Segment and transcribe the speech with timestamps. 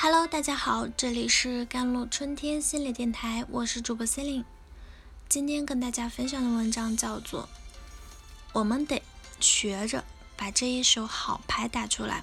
[0.00, 4.44] Hello，大家好，这里是甘露春天心理电台，我是主播 c e l i n e
[5.28, 7.42] 今天跟大家分享的文章叫做
[8.52, 9.02] 《我们得
[9.40, 10.04] 学着
[10.36, 12.22] 把这一手好牌打出来，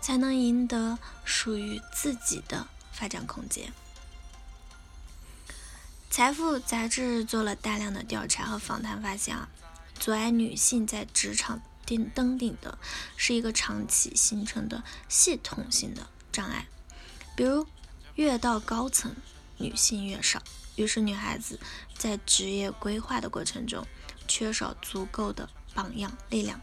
[0.00, 3.70] 才能赢得属于自己的发展空间》。
[6.08, 9.50] 财富杂志做了大量的调查和访谈，发现啊，
[9.98, 12.78] 阻碍女性在职场顶登顶的
[13.18, 16.64] 是一个长期形成的系统性的障碍。
[17.34, 17.66] 比如，
[18.14, 19.14] 越到高层，
[19.56, 20.42] 女性越少，
[20.76, 21.58] 于是女孩子
[21.96, 23.86] 在职业规划的过程中
[24.28, 26.60] 缺少足够的榜样力量，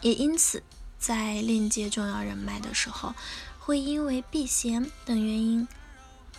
[0.00, 0.62] 也因此
[0.98, 3.14] 在链接重要人脉的时候，
[3.58, 5.68] 会因为避嫌等原因，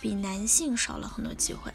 [0.00, 1.72] 比男性少了很多机会。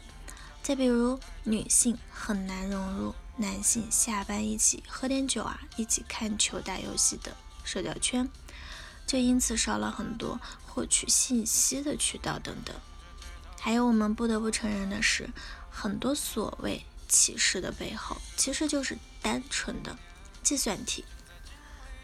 [0.62, 8.28] 再比如，女性很难融入男性下班一起喝点酒啊，一起看球打游戏的社交圈。
[9.06, 12.74] 就因此少了很多获取信息的渠道等等，
[13.60, 15.30] 还有我们不得不承认的是，
[15.70, 19.96] 很多所谓歧视的背后，其实就是单纯的
[20.42, 21.04] 计算题。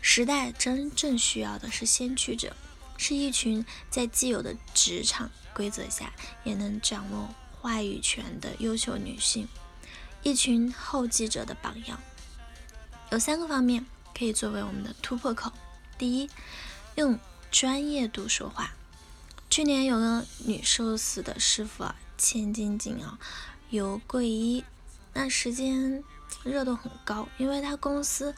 [0.00, 2.56] 时代真正需要的是先驱者，
[2.96, 6.12] 是一群在既有的职场规则下
[6.44, 9.48] 也能掌握话语权的优秀女性，
[10.22, 12.00] 一群后继者的榜样。
[13.10, 13.84] 有三个方面
[14.16, 15.52] 可以作为我们的突破口，
[15.98, 16.30] 第一。
[16.94, 17.18] 用
[17.50, 18.72] 专业度说话。
[19.50, 23.18] 去年有个女寿司的师傅啊，千金锦啊，
[23.70, 24.64] 游贵一，
[25.12, 26.02] 那时间
[26.42, 28.34] 热度很高，因为他公司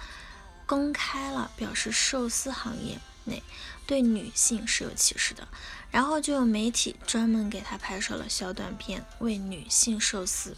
[0.66, 3.42] 公开了表示寿司行业内
[3.86, 5.47] 对女性是有歧视的，
[5.91, 10.56] 然后就有媒体专门给他拍摄了小短片，为女性寿司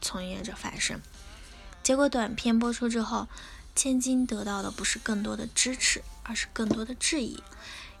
[0.00, 1.00] 从业者发声。
[1.82, 3.26] 结果短片播出之后，
[3.78, 6.02] 千金得到的不是更多的支持。
[6.30, 7.42] 而是更多的质疑，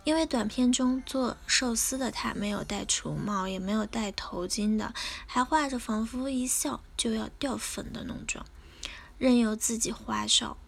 [0.04, 4.92] 因为短片中做寿司的他没有戴厨帽，也没有戴头巾的，
[5.26, 8.44] 还画着仿佛一笑就要掉粉的浓妆，
[9.16, 10.58] 任由自己花哨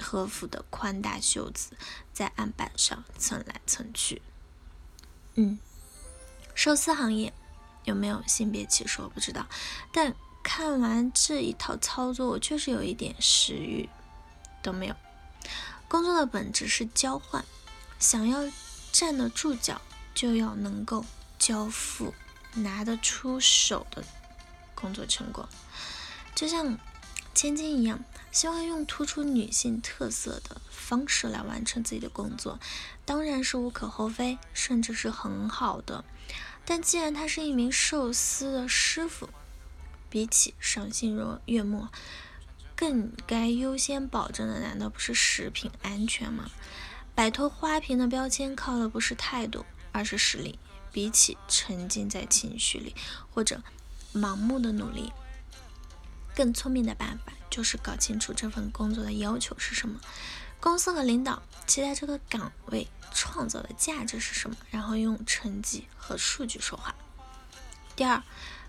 [0.00, 1.76] 和服的宽大袖子
[2.12, 4.20] 在案板上蹭来蹭去。
[5.36, 5.60] 嗯，
[6.56, 7.32] 寿司行业
[7.84, 9.46] 有没有性别歧视我不知道，
[9.92, 10.12] 但
[10.42, 13.88] 看完这一套操作，我确实有一点食欲
[14.66, 14.96] 都没有。
[15.86, 17.44] 工作的本质是交换，
[18.00, 18.40] 想要
[18.90, 19.80] 站得住脚，
[20.12, 21.04] 就要能够
[21.38, 22.12] 交付
[22.54, 24.02] 拿得出手的
[24.74, 25.48] 工作成果。
[26.34, 26.76] 就像
[27.32, 32.58] 千金一样，希望用突出女性特色的方式来完成自己的工作，
[33.04, 36.04] 当然是无可厚非，甚至是很好的。
[36.64, 39.30] 但既然他是一名寿司的师傅，
[40.10, 41.16] 比起赏心
[41.46, 41.86] 悦目。
[42.76, 46.50] 更该优先保证的，难道不是食品安全吗？
[47.14, 50.58] 摆脱花瓶的标签，靠的不是态度，而是实力。
[50.92, 52.94] 比起沉浸在情绪里
[53.30, 53.62] 或者
[54.14, 55.12] 盲目的努力，
[56.34, 60.00] 更聪明的办法就是搞清楚这份工作的要求是什么，
[60.58, 66.94] 公司和领导期待这个岗位创造的价值是什么，然后用成绩和数据说话。
[67.94, 68.22] 第二，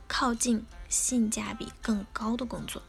[0.09, 2.81] 靠近性价比更高的工作。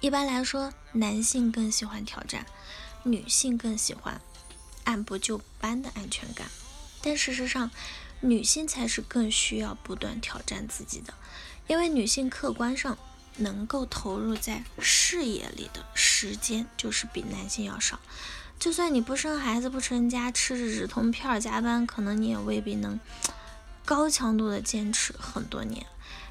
[0.00, 2.46] 一般来说，男性更喜欢挑战，
[3.02, 4.20] 女性更喜欢
[4.84, 6.46] 按部就班的安全感。
[7.02, 7.70] 但事实上，
[8.20, 11.14] 女性才是更需要不断挑战自己的，
[11.66, 12.96] 因为女性客观上
[13.38, 17.98] 能够投入在事业里的时间就是比男性要少。
[18.56, 23.00] 就算你不生孩子、不成家，吃着止痛片加班，可能你也未必能
[23.84, 25.84] 高强度的坚持很多年。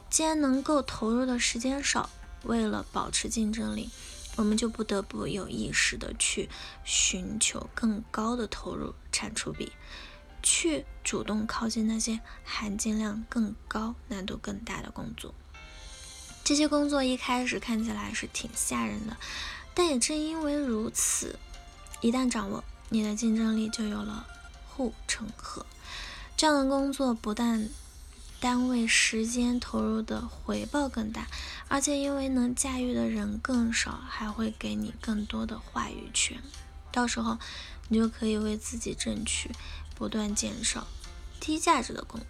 [0.09, 2.09] 既然能够投入的时间少，
[2.43, 3.89] 为了保持竞争力，
[4.35, 6.49] 我们就不得不有意识的去
[6.83, 9.71] 寻求更高的投入产出比，
[10.43, 15.33] 去主动靠近那些含金量更高、难度更大的工作。
[16.43, 19.17] 这些工作一开始看起来是挺吓人的，
[19.73, 21.37] 但也正因为如此，
[21.99, 24.25] 一旦掌握，你的竞争力就有了
[24.69, 25.65] 护城河。
[26.37, 27.67] 这样的工作不但
[28.39, 31.27] 单位时间投入的回报更大，
[31.67, 36.41] 而且因为能驾驭的人更少，还会给你更多的话语权。
[36.91, 37.39] 到时候，
[37.87, 39.49] 你就可以为自己争取
[39.95, 40.85] 不断减少
[41.39, 42.27] 低价值的工作，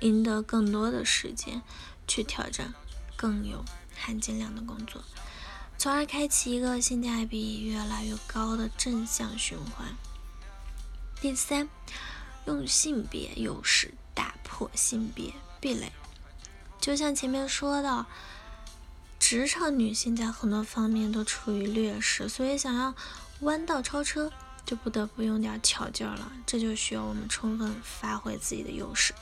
[0.00, 1.62] 赢得更多的时间
[2.06, 2.74] 去挑战
[3.16, 3.64] 更有
[3.96, 5.02] 含金量的工作，
[5.78, 9.96] 从而开启一个性价比越来越高的正向循环。
[11.22, 11.68] 第三，
[12.44, 13.94] 用性别优势。
[14.12, 14.29] 打
[14.60, 15.90] 破性别壁垒，
[16.78, 18.04] 就像前面说的，
[19.18, 22.94] 职场女性在很多方面都处于劣势，所以想要
[23.40, 24.30] 弯道超车，
[24.66, 26.30] 就不得不用点巧劲儿了。
[26.44, 29.14] 这就需要我们充分发挥自己的优势。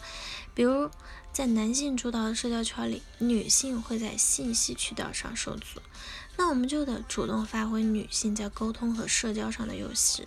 [0.54, 0.90] 比如，
[1.32, 5.80] 在男性主导的社交圈里，女性会在信息渠道上受阻，
[6.36, 10.26] 那我们就得主动发挥女性在沟通和社交上的优势，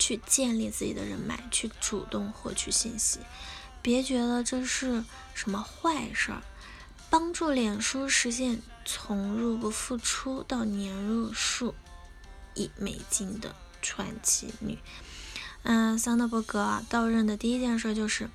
[0.00, 3.20] 去建立自己的人脉，去主动获取信息。
[3.82, 6.42] 别觉得这是什么坏事儿。
[7.10, 11.74] 帮助脸书实现从入不敷出到年入数
[12.54, 14.78] 亿美金的传奇女，
[15.64, 18.30] 嗯，桑德伯格到任的第一件事就是。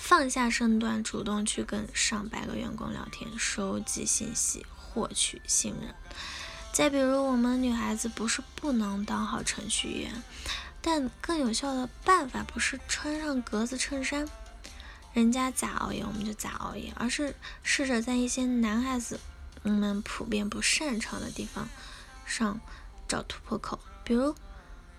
[0.00, 5.92] 放下身段，主动去跟上百个员工聊天，收集信息，获取信任。
[6.72, 10.22] 再比如，我们女孩子不是不能当好程序员，
[10.80, 14.26] 但更有效的办法不是穿上格子衬衫，
[15.18, 17.34] 人家咋熬夜我们就咋熬夜，而是
[17.64, 19.18] 试着在一些男孩子
[19.64, 21.68] 们普遍不擅长的地方
[22.24, 22.60] 上
[23.08, 24.32] 找突破口，比如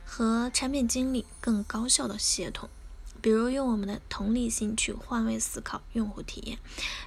[0.04, 2.70] 和产品经理更高效的协同。
[3.22, 6.60] 比如用我们的同理心去换位思考用户体验，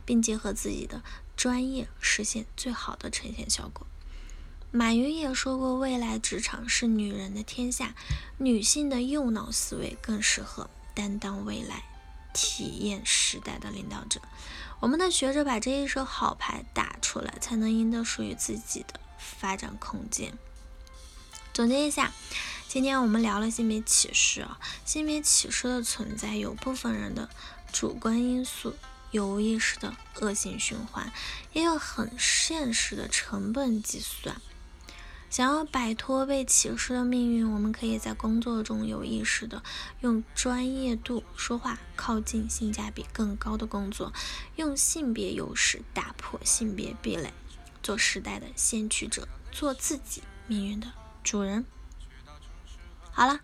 [0.07, 1.03] 并结合自己的
[1.37, 3.87] 专业实现最好的呈现效果。
[4.71, 7.95] 马云也说过，未来职场是女人的天下，
[8.39, 11.85] 女性的右脑思维更适合担当未来
[12.33, 14.21] 体验时代的领导者。
[14.81, 20.37] 我们的学着把这一手好牌打出来，才能赢得属于自己的发展空间。
[21.53, 22.13] 总结一下。
[22.69, 27.29] 今天我们聊了性别歧视啊，性别歧视的存在，有部分人的
[27.71, 28.75] 主观因素，
[29.11, 31.13] 有无意识的恶性循环，
[31.53, 34.41] 也有很现实的成本计算。
[35.33, 39.63] 想要摆脱被歧视的命运，我们可以在工作中有意识的
[40.01, 44.13] 用专业度说话，靠近性价比更高的工作，
[44.57, 47.33] 用性别优势打破性别壁垒，
[47.83, 50.93] 做时代的先驱者，做自己命运的
[51.25, 51.65] 主人。
[53.11, 53.41] 好了，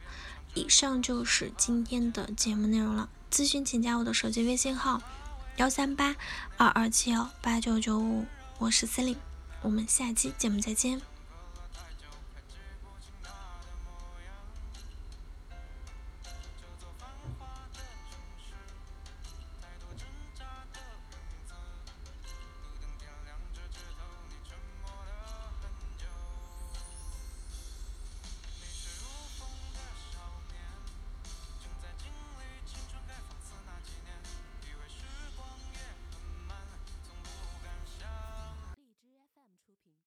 [0.52, 3.08] 以上就是今天的节目内容了。
[3.32, 5.00] 咨询请加我的手机微信号：
[5.56, 6.14] 幺三八
[6.58, 8.26] 二二七幺八九九五，
[8.58, 9.16] 我是思玲
[9.62, 11.00] 我们下期节目再见。